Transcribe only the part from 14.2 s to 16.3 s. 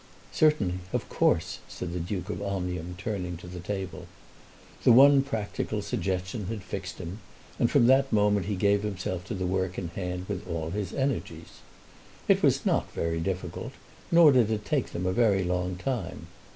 did it take them a very long time.